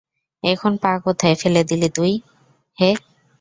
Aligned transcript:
এখন 0.43 0.71
পা 0.77 0.91
কোথায় 1.05 1.35
ফেলে 1.35 1.61
দিলি 1.63 1.89
তুই, 1.95 2.13
হে। 2.77 2.91